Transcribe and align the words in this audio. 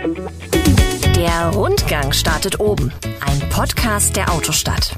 Der 0.00 1.50
Rundgang 1.52 2.12
startet 2.12 2.60
oben. 2.60 2.92
Ein 3.18 3.48
Podcast 3.50 4.14
der 4.14 4.32
Autostadt. 4.32 4.96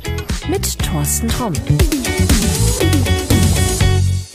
Mit 0.50 0.78
Thorsten 0.78 1.26
Tromm. 1.28 1.54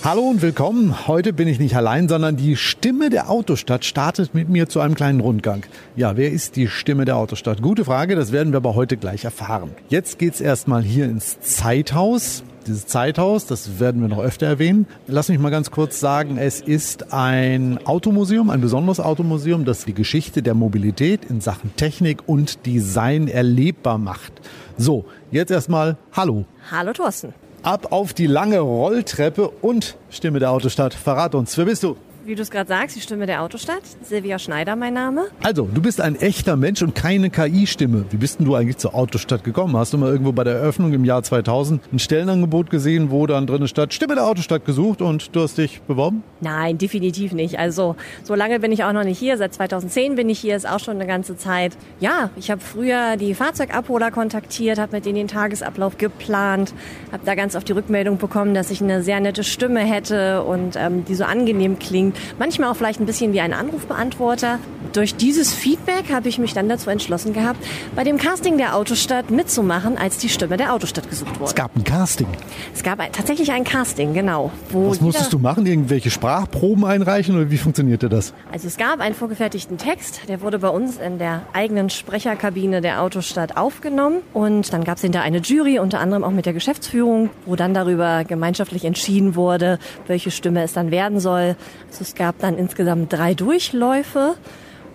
Hallo 0.04 0.23
und 0.23 0.41
willkommen. 0.41 1.07
Heute 1.07 1.33
bin 1.33 1.47
ich 1.47 1.59
nicht 1.59 1.75
allein, 1.75 2.09
sondern 2.09 2.36
die 2.36 2.55
Stimme 2.55 3.12
der 3.12 3.29
Autostadt 3.29 3.86
startet 3.86 4.33
mit 4.33 4.49
mir 4.49 4.67
zu 4.67 4.79
einem 4.79 4.96
kleinen 4.96 5.20
Rundgang. 5.20 5.63
Ja, 5.96 6.18
wer 6.18 6.32
ist 6.32 6.55
die 6.55 6.68
Stimme 6.68 7.05
der 7.05 7.18
Autostadt? 7.18 7.61
Gute 7.61 7.86
Frage, 7.86 8.16
das 8.16 8.32
werden 8.32 8.52
wir 8.52 8.57
aber 8.57 8.73
heute 8.73 8.97
gleich 8.97 9.23
erfahren. 9.23 9.70
Jetzt 9.89 10.18
geht's 10.18 10.41
erstmal 10.41 10.82
hier 10.82 11.05
ins 11.05 11.39
Zeithaus. 11.41 12.43
Dieses 12.68 12.88
Zeithaus, 12.88 13.45
das 13.45 13.79
werden 13.79 14.02
wir 14.02 14.07
noch 14.07 14.18
öfter 14.18 14.47
erwähnen. 14.47 14.88
Lass 15.05 15.29
mich 15.29 15.38
mal 15.38 15.52
ganz 15.52 15.70
kurz 15.70 16.00
sagen, 16.00 16.38
es 16.38 16.61
ist 16.61 17.14
ein 17.14 17.79
Automuseum, 17.86 18.50
ein 18.50 18.59
besonderes 18.59 19.00
Automuseum, 19.00 19.65
das 19.65 19.86
die 19.86 19.93
Geschichte 19.93 20.41
der 20.41 20.55
Mobilität 20.55 21.25
in 21.25 21.41
Sachen 21.41 21.75
Technik 21.75 22.24
und 22.25 22.65
Design 22.65 23.28
erlebbar 23.28 24.00
macht. 24.00 24.33
So, 24.78 25.05
jetzt 25.29 25.51
erstmal 25.51 25.97
Hallo. 26.14 26.46
Hallo 26.71 26.91
Thorsten. 26.93 27.36
Ab 27.61 27.91
auf 27.91 28.14
die 28.14 28.28
lange 28.28 28.60
Rolltreppe 28.60 29.50
und 29.50 29.96
Stimme 30.10 30.39
der 30.39 30.50
Autostadt. 30.50 30.96
Verrat 30.96 31.36
uns, 31.36 31.55
wer 31.60 31.66
bist 31.66 31.83
du? 31.83 31.97
Wie 32.25 32.34
du 32.34 32.42
es 32.42 32.50
gerade 32.50 32.67
sagst, 32.67 32.95
die 32.95 33.02
Stimme 33.02 33.28
der 33.28 33.44
Autostadt. 33.44 33.84
Silvia 34.02 34.39
Schneider, 34.39 34.75
mein 34.75 34.95
Name. 34.95 35.28
Also, 35.44 35.70
du 35.72 35.80
bist 35.80 36.02
ein 36.02 36.16
echter 36.16 36.56
Mensch 36.56 36.81
und 36.81 36.95
keine 36.95 37.30
KI-Stimme. 37.30 38.06
Wie 38.09 38.17
bist 38.17 38.39
denn 38.39 38.47
du 38.47 38.56
eigentlich 38.56 38.78
zur 38.78 38.95
Autostadt 38.95 39.44
gekommen? 39.44 39.78
Hast 39.78 39.94
du 39.94 40.00
mal 40.00 40.09
irgendwo 40.09 40.31
bei 40.31 40.44
der 40.44 40.56
Eröffnung 40.56 40.92
im 40.94 41.06
Jahr 41.06 41.22
2000 41.22 41.83
ein 41.94 42.00
Stellenangebot 42.00 42.72
gesehen, 42.72 43.11
wo 43.11 43.28
dann 43.28 43.45
drin 43.45 43.67
stand, 43.67 43.94
Stimme 43.94 44.16
der 44.16 44.25
Autostadt 44.25 44.66
gesucht 44.66 45.03
und 45.03 45.36
du 45.36 45.42
hast 45.42 45.59
dich 45.59 45.83
beworben? 45.83 46.23
Nein, 46.42 46.80
definitiv 46.80 47.31
nicht. 47.31 47.59
Also, 47.59 47.95
so 48.23 48.33
lange 48.33 48.59
bin 48.59 48.72
ich 48.72 48.83
auch 48.83 48.94
noch 48.94 49.03
nicht 49.03 49.19
hier. 49.19 49.38
Seit 49.38 49.53
2010 49.53 50.16
bin 50.16 50.28
ich 50.28 50.39
hier, 50.39 50.55
ist 50.55 50.67
auch 50.67 50.80
schon 50.80 50.95
eine 50.95 51.05
ganze 51.05 51.38
Zeit. 51.38 51.78
Ja, 52.00 52.31
ich 52.38 52.50
habe 52.50 52.59
früher 52.59 53.17
die 53.17 53.36
Fahrzeugabholer 53.36 54.09
kontaktiert, 54.09 54.80
habe 54.80 54.94
mit 54.94 55.05
denen 55.05 55.17
den 55.17 55.27
Tagesablauf 55.27 55.99
geplant, 55.99 56.73
habe 57.11 57.23
da 57.23 57.36
ganz 57.36 57.55
oft 57.55 57.69
die 57.69 57.73
Rückmeldung 57.73 58.17
bekommen, 58.17 58.55
dass 58.55 58.71
ich 58.71 58.81
eine 58.81 59.03
sehr 59.03 59.19
nette 59.19 59.44
Stimme 59.44 59.81
hätte 59.81 60.42
und 60.42 60.75
ähm, 60.75 61.05
die 61.05 61.14
so 61.14 61.23
angenehm 61.23 61.77
klingt 61.77 62.14
manchmal 62.39 62.69
auch 62.69 62.75
vielleicht 62.75 62.99
ein 62.99 63.05
bisschen 63.05 63.33
wie 63.33 63.41
ein 63.41 63.53
Anrufbeantworter. 63.53 64.59
Durch 64.94 65.16
dieses 65.16 65.53
Feedback 65.53 66.11
habe 66.11 66.30
ich 66.30 66.38
mich 66.38 66.53
dann 66.53 66.69
dazu 66.69 66.89
entschlossen 66.89 67.33
gehabt, 67.33 67.59
bei 67.95 68.03
dem 68.03 68.17
Casting 68.17 68.58
der 68.58 68.75
Autostadt 68.75 69.30
mitzumachen, 69.30 69.97
als 69.97 70.17
die 70.17 70.30
Stimme 70.30 70.58
der 70.58 70.73
Autostadt 70.73 71.09
gesucht 71.09 71.39
wurde. 71.39 71.49
Es 71.49 71.55
gab 71.55 71.75
ein 71.75 71.83
Casting. 71.83 72.27
Es 72.73 72.83
gab 72.83 72.99
ein, 72.99 73.11
tatsächlich 73.11 73.52
ein 73.52 73.63
Casting, 73.63 74.13
genau. 74.13 74.52
Was 74.71 75.02
musstest 75.02 75.33
du 75.33 75.39
machen? 75.39 75.66
Irgendwelche 75.66 76.09
Sprachproben 76.09 76.86
einreichen 76.86 77.36
oder 77.36 77.52
wie 77.52 77.58
funktionierte 77.58 78.08
das? 78.08 78.33
Also 78.52 78.67
es 78.67 78.77
gab 78.77 78.99
einen 79.02 79.16
vorgefertigten 79.16 79.77
Text, 79.77 80.21
der 80.30 80.41
wurde 80.41 80.59
bei 80.59 80.69
uns 80.69 80.97
in 80.97 81.17
der 81.19 81.41
eigenen 81.52 81.89
Sprecherkabine 81.89 82.80
der 82.81 83.02
Autostadt 83.02 83.58
aufgenommen 83.58 84.19
und 84.33 84.71
dann 84.71 84.83
gab 84.83 84.95
es 84.97 85.02
hinter 85.02 85.21
eine 85.21 85.39
Jury, 85.39 85.80
unter 85.80 85.99
anderem 85.99 86.23
auch 86.23 86.31
mit 86.31 86.45
der 86.45 86.53
Geschäftsführung, 86.53 87.30
wo 87.45 87.55
dann 87.55 87.73
darüber 87.73 88.23
gemeinschaftlich 88.23 88.86
entschieden 88.86 89.36
wurde, 89.36 89.80
welche 90.08 90.31
Stimme 90.31 90.63
es 90.63 90.73
dann 90.73 90.91
werden 90.91 91.19
soll. 91.19 91.55
Also 91.89 92.05
es 92.06 92.14
gab 92.14 92.38
dann 92.38 92.58
insgesamt 92.59 93.11
drei 93.11 93.34
Durchläufe. 93.34 94.36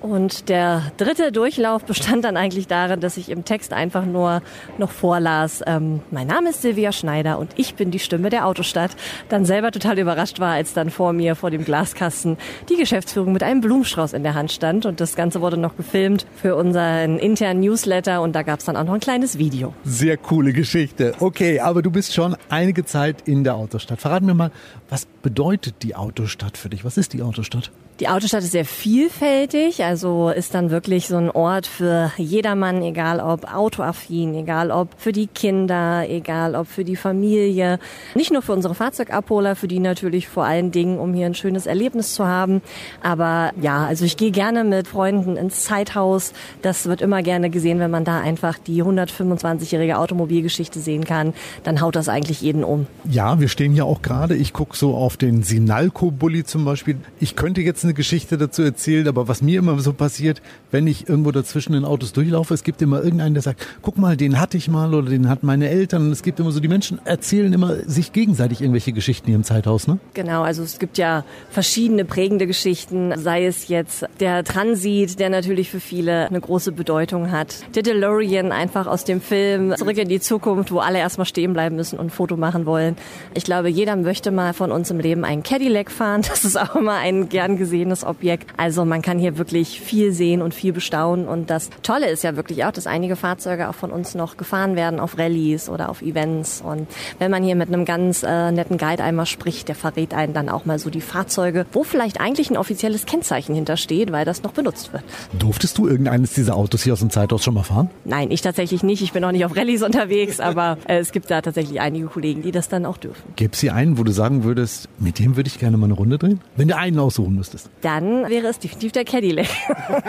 Und 0.00 0.48
der 0.48 0.92
dritte 0.96 1.30
Durchlauf 1.30 1.84
bestand 1.84 2.24
dann 2.24 2.36
eigentlich 2.36 2.66
darin, 2.66 3.00
dass 3.00 3.16
ich 3.16 3.28
im 3.28 3.44
Text 3.44 3.72
einfach 3.72 4.06
nur 4.06 4.42
noch 4.78 4.90
vorlas, 4.90 5.62
ähm, 5.66 6.00
mein 6.10 6.26
Name 6.26 6.50
ist 6.50 6.62
Silvia 6.62 6.92
Schneider 6.92 7.38
und 7.38 7.52
ich 7.56 7.74
bin 7.74 7.90
die 7.90 7.98
Stimme 7.98 8.30
der 8.30 8.46
Autostadt. 8.46 8.92
Dann 9.28 9.44
selber 9.44 9.70
total 9.70 9.98
überrascht 9.98 10.40
war, 10.40 10.54
als 10.54 10.72
dann 10.72 10.90
vor 10.90 11.12
mir, 11.12 11.36
vor 11.36 11.50
dem 11.50 11.64
Glaskasten, 11.64 12.38
die 12.68 12.76
Geschäftsführung 12.76 13.32
mit 13.32 13.42
einem 13.42 13.60
Blumenstrauß 13.60 14.14
in 14.14 14.22
der 14.22 14.34
Hand 14.34 14.52
stand. 14.52 14.86
Und 14.86 15.00
das 15.00 15.16
Ganze 15.16 15.40
wurde 15.40 15.58
noch 15.58 15.76
gefilmt 15.76 16.26
für 16.40 16.56
unseren 16.56 17.18
internen 17.18 17.60
Newsletter 17.60 18.22
und 18.22 18.34
da 18.34 18.42
gab 18.42 18.60
es 18.60 18.64
dann 18.64 18.76
auch 18.76 18.84
noch 18.84 18.94
ein 18.94 19.00
kleines 19.00 19.38
Video. 19.38 19.74
Sehr 19.84 20.16
coole 20.16 20.52
Geschichte. 20.52 21.12
Okay, 21.20 21.60
aber 21.60 21.82
du 21.82 21.90
bist 21.90 22.14
schon 22.14 22.36
einige 22.48 22.84
Zeit 22.84 23.28
in 23.28 23.44
der 23.44 23.56
Autostadt. 23.56 24.00
Verrat 24.00 24.22
mir 24.22 24.34
mal, 24.34 24.50
was 24.88 25.06
bedeutet 25.22 25.82
die 25.82 25.94
Autostadt 25.94 26.56
für 26.56 26.70
dich? 26.70 26.84
Was 26.84 26.96
ist 26.96 27.12
die 27.12 27.22
Autostadt? 27.22 27.70
Die 28.00 28.08
Autostadt 28.08 28.42
ist 28.42 28.52
sehr 28.52 28.64
vielfältig, 28.64 29.84
also 29.84 30.30
ist 30.30 30.54
dann 30.54 30.70
wirklich 30.70 31.06
so 31.06 31.18
ein 31.18 31.30
Ort 31.30 31.66
für 31.66 32.10
jedermann, 32.16 32.82
egal 32.82 33.20
ob 33.20 33.54
autoaffin, 33.54 34.34
egal 34.34 34.70
ob 34.70 34.88
für 34.96 35.12
die 35.12 35.26
Kinder, 35.26 36.08
egal 36.08 36.54
ob 36.54 36.66
für 36.66 36.82
die 36.82 36.96
Familie. 36.96 37.78
Nicht 38.14 38.32
nur 38.32 38.40
für 38.40 38.54
unsere 38.54 38.74
Fahrzeugabholer, 38.74 39.54
für 39.54 39.68
die 39.68 39.80
natürlich 39.80 40.28
vor 40.28 40.46
allen 40.46 40.70
Dingen, 40.70 40.98
um 40.98 41.12
hier 41.12 41.26
ein 41.26 41.34
schönes 41.34 41.66
Erlebnis 41.66 42.14
zu 42.14 42.26
haben. 42.26 42.62
Aber 43.02 43.52
ja, 43.60 43.84
also 43.84 44.06
ich 44.06 44.16
gehe 44.16 44.30
gerne 44.30 44.64
mit 44.64 44.88
Freunden 44.88 45.36
ins 45.36 45.64
Zeithaus. 45.64 46.32
Das 46.62 46.86
wird 46.86 47.02
immer 47.02 47.22
gerne 47.22 47.50
gesehen, 47.50 47.80
wenn 47.80 47.90
man 47.90 48.06
da 48.06 48.18
einfach 48.18 48.56
die 48.56 48.82
125-jährige 48.82 49.98
Automobilgeschichte 49.98 50.80
sehen 50.80 51.04
kann. 51.04 51.34
Dann 51.64 51.82
haut 51.82 51.96
das 51.96 52.08
eigentlich 52.08 52.40
jeden 52.40 52.64
um. 52.64 52.86
Ja, 53.10 53.40
wir 53.40 53.48
stehen 53.48 53.74
hier 53.74 53.84
auch 53.84 54.00
gerade. 54.00 54.36
Ich 54.36 54.54
gucke 54.54 54.74
so 54.74 54.94
auf 54.94 55.18
den 55.18 55.42
Sinalco-Bully 55.42 56.44
zum 56.44 56.64
Beispiel. 56.64 56.96
Ich 57.18 57.36
könnte 57.36 57.60
jetzt 57.60 57.89
eine 57.90 57.94
Geschichte 57.94 58.38
dazu 58.38 58.62
erzählen, 58.62 59.08
aber 59.08 59.26
was 59.26 59.42
mir 59.42 59.58
immer 59.58 59.78
so 59.80 59.92
passiert, 59.92 60.40
wenn 60.70 60.86
ich 60.86 61.08
irgendwo 61.08 61.32
dazwischen 61.32 61.74
in 61.74 61.84
Autos 61.84 62.12
durchlaufe, 62.12 62.54
es 62.54 62.62
gibt 62.62 62.80
immer 62.82 63.02
irgendeinen, 63.02 63.34
der 63.34 63.42
sagt, 63.42 63.66
guck 63.82 63.98
mal, 63.98 64.16
den 64.16 64.40
hatte 64.40 64.56
ich 64.56 64.68
mal 64.68 64.94
oder 64.94 65.10
den 65.10 65.28
hatten 65.28 65.46
meine 65.46 65.68
Eltern. 65.68 66.06
Und 66.06 66.12
es 66.12 66.22
gibt 66.22 66.38
immer 66.38 66.52
so, 66.52 66.60
die 66.60 66.68
Menschen 66.68 67.00
erzählen 67.04 67.52
immer 67.52 67.76
sich 67.86 68.12
gegenseitig 68.12 68.60
irgendwelche 68.60 68.92
Geschichten 68.92 69.26
hier 69.26 69.34
im 69.34 69.42
Zeithaus, 69.42 69.88
ne? 69.88 69.98
Genau, 70.14 70.42
also 70.42 70.62
es 70.62 70.78
gibt 70.78 70.98
ja 70.98 71.24
verschiedene 71.50 72.04
prägende 72.04 72.46
Geschichten, 72.46 73.12
sei 73.16 73.46
es 73.46 73.66
jetzt 73.66 74.04
der 74.20 74.44
Transit, 74.44 75.18
der 75.18 75.30
natürlich 75.30 75.70
für 75.70 75.80
viele 75.80 76.28
eine 76.28 76.40
große 76.40 76.70
Bedeutung 76.70 77.32
hat. 77.32 77.56
Der 77.74 77.82
DeLorean 77.82 78.52
einfach 78.52 78.86
aus 78.86 79.04
dem 79.04 79.20
Film 79.20 79.74
Zurück 79.76 79.98
in 79.98 80.08
die 80.08 80.20
Zukunft, 80.20 80.70
wo 80.70 80.78
alle 80.78 80.98
erstmal 80.98 81.26
stehen 81.26 81.52
bleiben 81.52 81.74
müssen 81.74 81.98
und 81.98 82.06
ein 82.06 82.10
Foto 82.10 82.36
machen 82.36 82.66
wollen. 82.66 82.94
Ich 83.34 83.42
glaube, 83.42 83.68
jeder 83.68 83.96
möchte 83.96 84.30
mal 84.30 84.52
von 84.52 84.70
uns 84.70 84.90
im 84.92 85.00
Leben 85.00 85.24
einen 85.24 85.42
Cadillac 85.42 85.90
fahren. 85.90 86.22
Das 86.28 86.44
ist 86.44 86.56
auch 86.56 86.76
immer 86.76 86.94
ein 86.94 87.28
gern 87.28 87.56
gesehenes 87.80 88.04
Objekt. 88.04 88.52
Also 88.56 88.84
man 88.84 89.02
kann 89.02 89.18
hier 89.18 89.38
wirklich 89.38 89.80
viel 89.80 90.12
sehen 90.12 90.42
und 90.42 90.54
viel 90.54 90.72
bestaunen. 90.72 91.26
Und 91.26 91.50
das 91.50 91.70
Tolle 91.82 92.08
ist 92.10 92.22
ja 92.22 92.36
wirklich 92.36 92.64
auch, 92.64 92.72
dass 92.72 92.86
einige 92.86 93.16
Fahrzeuge 93.16 93.68
auch 93.68 93.74
von 93.74 93.90
uns 93.90 94.14
noch 94.14 94.36
gefahren 94.36 94.76
werden 94.76 95.00
auf 95.00 95.18
Rallyes 95.18 95.68
oder 95.68 95.88
auf 95.88 96.02
Events. 96.02 96.62
Und 96.64 96.86
wenn 97.18 97.30
man 97.30 97.42
hier 97.42 97.56
mit 97.56 97.68
einem 97.68 97.84
ganz 97.84 98.22
äh, 98.22 98.52
netten 98.52 98.76
Guide 98.76 99.02
einmal 99.02 99.26
spricht, 99.26 99.68
der 99.68 99.74
verrät 99.74 100.14
einen 100.14 100.34
dann 100.34 100.48
auch 100.48 100.66
mal 100.66 100.78
so 100.78 100.90
die 100.90 101.00
Fahrzeuge, 101.00 101.66
wo 101.72 101.84
vielleicht 101.84 102.20
eigentlich 102.20 102.50
ein 102.50 102.56
offizielles 102.56 103.06
Kennzeichen 103.06 103.54
hintersteht, 103.54 104.12
weil 104.12 104.24
das 104.24 104.42
noch 104.42 104.52
benutzt 104.52 104.92
wird. 104.92 105.02
Durftest 105.38 105.78
du 105.78 105.88
irgendeines 105.88 106.34
dieser 106.34 106.56
Autos 106.56 106.82
hier 106.82 106.92
aus 106.92 107.00
dem 107.00 107.10
Zeithaus 107.10 107.42
schon 107.42 107.54
mal 107.54 107.62
fahren? 107.62 107.90
Nein, 108.04 108.30
ich 108.30 108.42
tatsächlich 108.42 108.82
nicht. 108.82 109.02
Ich 109.02 109.12
bin 109.12 109.24
auch 109.24 109.32
nicht 109.32 109.44
auf 109.44 109.56
Rallyes 109.56 109.82
unterwegs, 109.82 110.40
aber 110.40 110.76
äh, 110.86 110.98
es 110.98 111.12
gibt 111.12 111.30
da 111.30 111.40
tatsächlich 111.40 111.80
einige 111.80 112.06
Kollegen, 112.06 112.42
die 112.42 112.52
das 112.52 112.68
dann 112.68 112.84
auch 112.84 112.98
dürfen. 112.98 113.22
Gäbe 113.36 113.52
es 113.54 113.60
hier 113.60 113.74
einen, 113.74 113.96
wo 113.96 114.04
du 114.04 114.12
sagen 114.12 114.44
würdest, 114.44 114.88
mit 114.98 115.18
dem 115.18 115.36
würde 115.36 115.48
ich 115.48 115.58
gerne 115.58 115.76
mal 115.76 115.86
eine 115.86 115.94
Runde 115.94 116.18
drehen? 116.18 116.40
Wenn 116.56 116.68
du 116.68 116.76
einen 116.76 116.98
aussuchen 116.98 117.34
müsstest. 117.34 117.59
Dann 117.80 118.28
wäre 118.28 118.46
es 118.46 118.58
definitiv 118.58 118.92
der 118.92 119.04
Cadillac. 119.04 119.48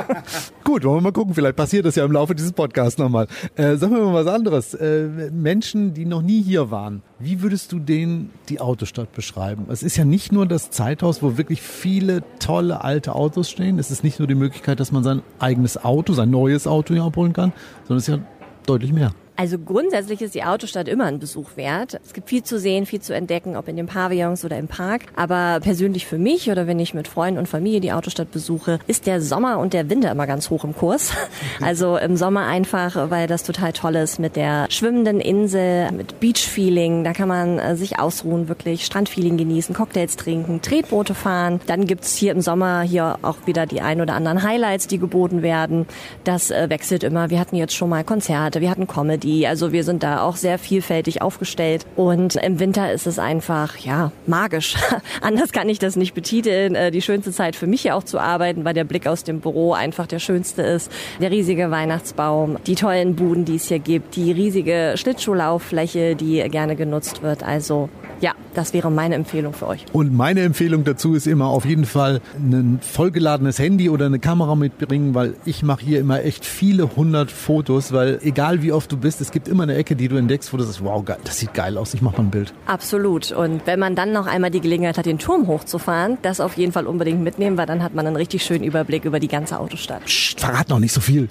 Gut, 0.63 0.83
wollen 0.83 0.97
wir 0.97 1.01
mal 1.01 1.11
gucken. 1.11 1.33
Vielleicht 1.33 1.55
passiert 1.55 1.85
das 1.85 1.95
ja 1.95 2.05
im 2.05 2.11
Laufe 2.11 2.35
dieses 2.35 2.53
Podcasts 2.53 2.97
nochmal. 2.97 3.27
Äh, 3.55 3.75
sagen 3.77 3.95
wir 3.95 4.03
mal 4.03 4.25
was 4.25 4.33
anderes. 4.33 4.73
Äh, 4.73 5.31
Menschen, 5.31 5.93
die 5.93 6.05
noch 6.05 6.21
nie 6.21 6.41
hier 6.41 6.71
waren, 6.71 7.01
wie 7.19 7.41
würdest 7.41 7.71
du 7.71 7.79
denen 7.79 8.31
die 8.49 8.59
Autostadt 8.59 9.11
beschreiben? 9.13 9.65
Es 9.69 9.83
ist 9.83 9.97
ja 9.97 10.05
nicht 10.05 10.31
nur 10.31 10.45
das 10.45 10.69
Zeithaus, 10.69 11.21
wo 11.21 11.37
wirklich 11.37 11.61
viele 11.61 12.23
tolle 12.39 12.83
alte 12.83 13.15
Autos 13.15 13.49
stehen. 13.49 13.79
Es 13.79 13.91
ist 13.91 14.03
nicht 14.03 14.19
nur 14.19 14.27
die 14.27 14.35
Möglichkeit, 14.35 14.79
dass 14.79 14.91
man 14.91 15.03
sein 15.03 15.21
eigenes 15.39 15.83
Auto, 15.83 16.13
sein 16.13 16.29
neues 16.29 16.67
Auto 16.67 16.93
hier 16.93 17.03
abholen 17.03 17.33
kann, 17.33 17.53
sondern 17.83 17.97
es 17.97 18.07
ist 18.07 18.15
ja 18.15 18.21
deutlich 18.65 18.93
mehr. 18.93 19.11
Also 19.41 19.57
grundsätzlich 19.57 20.21
ist 20.21 20.35
die 20.35 20.43
Autostadt 20.43 20.87
immer 20.87 21.05
ein 21.05 21.17
Besuch 21.17 21.55
wert. 21.55 21.99
Es 22.05 22.13
gibt 22.13 22.29
viel 22.29 22.43
zu 22.43 22.59
sehen, 22.59 22.85
viel 22.85 23.01
zu 23.01 23.15
entdecken, 23.15 23.57
ob 23.57 23.67
in 23.67 23.75
den 23.75 23.87
Pavillons 23.87 24.45
oder 24.45 24.55
im 24.59 24.67
Park. 24.67 25.05
Aber 25.15 25.59
persönlich 25.61 26.05
für 26.05 26.19
mich 26.19 26.51
oder 26.51 26.67
wenn 26.67 26.77
ich 26.77 26.93
mit 26.93 27.07
Freunden 27.07 27.39
und 27.39 27.47
Familie 27.47 27.79
die 27.79 27.91
Autostadt 27.91 28.29
besuche, 28.29 28.77
ist 28.85 29.07
der 29.07 29.19
Sommer 29.19 29.57
und 29.57 29.73
der 29.73 29.89
Winter 29.89 30.11
immer 30.11 30.27
ganz 30.27 30.51
hoch 30.51 30.63
im 30.63 30.75
Kurs. 30.75 31.13
Also 31.59 31.97
im 31.97 32.17
Sommer 32.17 32.47
einfach, 32.47 33.09
weil 33.11 33.27
das 33.27 33.43
total 33.43 33.71
toll 33.71 33.95
ist 33.95 34.19
mit 34.19 34.35
der 34.35 34.65
schwimmenden 34.69 35.19
Insel, 35.19 35.91
mit 35.91 36.19
Beach-Feeling. 36.19 37.03
Da 37.03 37.13
kann 37.13 37.27
man 37.27 37.59
äh, 37.59 37.75
sich 37.75 37.99
ausruhen, 37.99 38.47
wirklich 38.47 38.85
Strandfeeling 38.85 39.37
genießen, 39.37 39.75
Cocktails 39.75 40.17
trinken, 40.17 40.61
Tretboote 40.61 41.13
fahren. 41.13 41.61
Dann 41.67 41.85
gibt's 41.85 42.15
hier 42.15 42.31
im 42.31 42.41
Sommer 42.41 42.81
hier 42.81 43.19
auch 43.21 43.37
wieder 43.45 43.65
die 43.65 43.81
ein 43.81 44.01
oder 44.01 44.15
anderen 44.15 44.43
Highlights, 44.43 44.87
die 44.87 44.97
geboten 44.97 45.43
werden. 45.43 45.85
Das 46.23 46.51
äh, 46.51 46.69
wechselt 46.69 47.03
immer. 47.03 47.29
Wir 47.29 47.39
hatten 47.39 47.55
jetzt 47.55 47.75
schon 47.75 47.89
mal 47.89 48.03
Konzerte, 48.03 48.59
wir 48.59 48.69
hatten 48.69 48.87
Comedy, 48.87 49.30
also 49.47 49.71
wir 49.71 49.83
sind 49.83 50.03
da 50.03 50.21
auch 50.21 50.35
sehr 50.35 50.57
vielfältig 50.57 51.21
aufgestellt. 51.21 51.85
Und 51.95 52.35
im 52.35 52.59
Winter 52.59 52.91
ist 52.91 53.07
es 53.07 53.19
einfach, 53.19 53.77
ja, 53.77 54.11
magisch. 54.27 54.75
Anders 55.21 55.51
kann 55.51 55.69
ich 55.69 55.79
das 55.79 55.95
nicht 55.95 56.13
betiteln. 56.13 56.75
Äh, 56.75 56.91
die 56.91 57.01
schönste 57.01 57.31
Zeit 57.31 57.55
für 57.55 57.67
mich 57.67 57.83
ja 57.83 57.95
auch 57.95 58.03
zu 58.03 58.19
arbeiten, 58.19 58.65
weil 58.65 58.73
der 58.73 58.83
Blick 58.83 59.07
aus 59.07 59.23
dem 59.23 59.39
Büro 59.39 59.73
einfach 59.73 60.07
der 60.07 60.19
schönste 60.19 60.61
ist. 60.61 60.91
Der 61.19 61.31
riesige 61.31 61.71
Weihnachtsbaum, 61.71 62.57
die 62.65 62.75
tollen 62.75 63.15
Buden, 63.15 63.45
die 63.45 63.55
es 63.55 63.67
hier 63.67 63.79
gibt, 63.79 64.15
die 64.15 64.31
riesige 64.31 64.93
Schlittschuhlauffläche, 64.95 66.15
die 66.15 66.41
gerne 66.49 66.75
genutzt 66.75 67.21
wird. 67.21 67.43
Also 67.43 67.89
Ja, 68.21 68.33
das 68.53 68.73
wäre 68.73 68.91
meine 68.91 69.15
Empfehlung 69.15 69.53
für 69.53 69.67
euch. 69.67 69.85
Und 69.93 70.15
meine 70.15 70.41
Empfehlung 70.41 70.83
dazu 70.83 71.15
ist 71.15 71.25
immer 71.25 71.47
auf 71.47 71.65
jeden 71.65 71.85
Fall 71.85 72.21
ein 72.37 72.79
vollgeladenes 72.81 73.57
Handy 73.57 73.89
oder 73.89 74.05
eine 74.05 74.19
Kamera 74.19 74.53
mitbringen, 74.53 75.15
weil 75.15 75.33
ich 75.43 75.63
mache 75.63 75.83
hier 75.83 75.99
immer 75.99 76.23
echt 76.23 76.45
viele 76.45 76.95
hundert 76.95 77.31
Fotos, 77.31 77.91
weil 77.93 78.19
egal 78.21 78.61
wie 78.61 78.71
oft 78.73 78.91
du 78.91 78.97
bist, 78.97 79.21
es 79.21 79.31
gibt 79.31 79.47
immer 79.47 79.63
eine 79.63 79.73
Ecke, 79.73 79.95
die 79.95 80.07
du 80.07 80.17
entdeckst, 80.17 80.53
wo 80.53 80.57
du 80.57 80.63
sagst, 80.63 80.83
wow, 80.83 81.03
geil, 81.03 81.17
das 81.23 81.39
sieht 81.39 81.55
geil 81.55 81.79
aus, 81.79 81.95
ich 81.95 82.03
mache 82.03 82.17
mal 82.17 82.27
ein 82.27 82.29
Bild. 82.29 82.53
Absolut. 82.67 83.31
Und 83.31 83.65
wenn 83.65 83.79
man 83.79 83.95
dann 83.95 84.13
noch 84.13 84.27
einmal 84.27 84.51
die 84.51 84.61
Gelegenheit 84.61 84.99
hat, 84.99 85.07
den 85.07 85.17
Turm 85.17 85.47
hochzufahren, 85.47 86.19
das 86.21 86.39
auf 86.39 86.57
jeden 86.57 86.73
Fall 86.73 86.85
unbedingt 86.85 87.23
mitnehmen, 87.23 87.57
weil 87.57 87.65
dann 87.65 87.81
hat 87.81 87.95
man 87.95 88.05
einen 88.05 88.15
richtig 88.15 88.43
schönen 88.43 88.63
Überblick 88.63 89.03
über 89.05 89.19
die 89.19 89.29
ganze 89.29 89.59
Autostadt. 89.59 90.05
Psst, 90.05 90.39
verrat 90.39 90.69
noch 90.69 90.79
nicht 90.79 90.93
so 90.93 91.01
viel. 91.01 91.27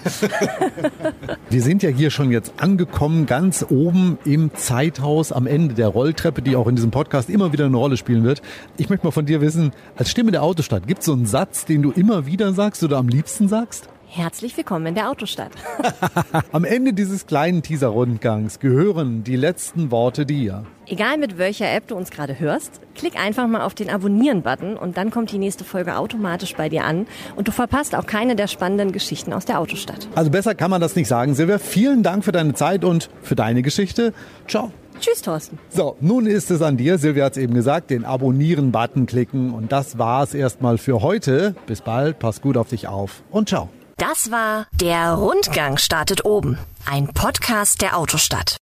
Wir 1.49 1.61
sind 1.61 1.83
ja 1.83 1.89
hier 1.89 2.09
schon 2.09 2.31
jetzt 2.31 2.53
angekommen, 2.57 3.27
ganz 3.27 3.65
oben 3.69 4.17
im 4.25 4.53
Zeithaus 4.55 5.31
am 5.31 5.47
Ende 5.47 5.73
der 5.73 5.87
Rolltreppe, 5.87 6.41
die 6.41 6.57
auch 6.57 6.67
in 6.67 6.80
diesem 6.81 6.91
Podcast 6.91 7.29
immer 7.29 7.53
wieder 7.53 7.65
eine 7.65 7.77
Rolle 7.77 7.95
spielen 7.95 8.23
wird. 8.23 8.41
Ich 8.77 8.89
möchte 8.89 9.05
mal 9.05 9.11
von 9.11 9.25
dir 9.25 9.39
wissen, 9.39 9.71
als 9.95 10.09
Stimme 10.09 10.31
der 10.31 10.41
Autostadt, 10.41 10.87
gibt 10.87 11.01
es 11.01 11.05
so 11.05 11.13
einen 11.13 11.27
Satz, 11.27 11.65
den 11.65 11.83
du 11.83 11.91
immer 11.91 12.25
wieder 12.25 12.53
sagst 12.53 12.83
oder 12.83 12.97
am 12.97 13.07
liebsten 13.07 13.47
sagst? 13.47 13.87
Herzlich 14.13 14.57
willkommen 14.57 14.87
in 14.87 14.95
der 14.95 15.09
Autostadt. 15.09 15.53
Am 16.51 16.65
Ende 16.65 16.91
dieses 16.91 17.27
kleinen 17.27 17.63
Teaser-Rundgangs 17.63 18.59
gehören 18.59 19.23
die 19.23 19.37
letzten 19.37 19.89
Worte 19.89 20.25
dir. 20.25 20.65
Egal 20.85 21.17
mit 21.17 21.37
welcher 21.37 21.73
App 21.73 21.87
du 21.87 21.95
uns 21.95 22.11
gerade 22.11 22.37
hörst, 22.37 22.81
klick 22.93 23.17
einfach 23.17 23.47
mal 23.47 23.61
auf 23.61 23.73
den 23.73 23.89
Abonnieren-Button 23.89 24.75
und 24.75 24.97
dann 24.97 25.11
kommt 25.11 25.31
die 25.31 25.37
nächste 25.37 25.63
Folge 25.63 25.95
automatisch 25.95 26.55
bei 26.57 26.67
dir 26.67 26.83
an 26.83 27.07
und 27.37 27.47
du 27.47 27.53
verpasst 27.53 27.95
auch 27.95 28.05
keine 28.05 28.35
der 28.35 28.47
spannenden 28.47 28.91
Geschichten 28.91 29.31
aus 29.31 29.45
der 29.45 29.61
Autostadt. 29.61 30.09
Also 30.13 30.29
besser 30.29 30.55
kann 30.55 30.71
man 30.71 30.81
das 30.81 30.97
nicht 30.97 31.07
sagen. 31.07 31.33
Silvia, 31.33 31.57
vielen 31.57 32.03
Dank 32.03 32.25
für 32.25 32.33
deine 32.33 32.53
Zeit 32.53 32.83
und 32.83 33.09
für 33.21 33.35
deine 33.35 33.61
Geschichte. 33.61 34.13
Ciao. 34.45 34.73
Tschüss, 35.01 35.21
Thorsten. 35.21 35.59
So, 35.69 35.97
nun 35.99 36.25
ist 36.27 36.51
es 36.51 36.61
an 36.61 36.77
dir. 36.77 36.97
Silvia 36.97 37.25
hat 37.25 37.33
es 37.33 37.37
eben 37.37 37.53
gesagt, 37.53 37.89
den 37.89 38.05
Abonnieren-Button 38.05 39.05
klicken. 39.05 39.53
Und 39.53 39.71
das 39.71 39.97
war's 39.97 40.33
erstmal 40.33 40.77
für 40.77 41.01
heute. 41.01 41.55
Bis 41.67 41.81
bald, 41.81 42.19
pass 42.19 42.41
gut 42.41 42.55
auf 42.55 42.69
dich 42.69 42.87
auf 42.87 43.23
und 43.31 43.49
ciao. 43.49 43.69
Das 43.97 44.31
war 44.31 44.65
Der 44.79 45.13
Rundgang 45.13 45.77
startet 45.77 46.25
oben, 46.25 46.57
ein 46.89 47.07
Podcast 47.07 47.81
der 47.83 47.97
Autostadt. 47.97 48.57